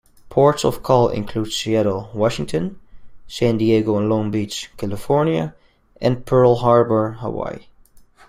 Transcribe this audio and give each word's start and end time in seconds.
Ports-of-call 0.29 1.09
included 1.09 1.51
Seattle, 1.53 2.09
Washington; 2.15 2.79
San 3.27 3.59
Diego 3.59 3.99
and 3.99 4.09
Long 4.09 4.31
Beach, 4.31 4.71
California; 4.75 5.53
and 6.01 6.25
Pearl 6.25 6.55
Harbor, 6.55 7.17
Hawaii. 7.19 7.67